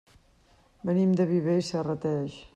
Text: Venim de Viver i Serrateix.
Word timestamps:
Venim 0.91 1.13
de 1.21 1.29
Viver 1.35 1.61
i 1.61 1.69
Serrateix. 1.71 2.43